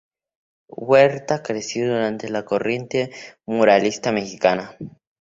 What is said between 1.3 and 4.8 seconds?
creció durante la corriente muralista mexicana.